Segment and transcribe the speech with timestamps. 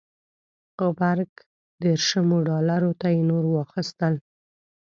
[0.81, 1.33] غبرګ
[1.81, 4.13] دېرشمو ډالرو ته یې نور واخیستل.